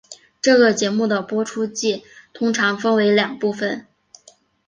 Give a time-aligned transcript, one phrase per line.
[0.41, 2.03] 这个节目的播出季
[2.33, 3.85] 通常分为两部份。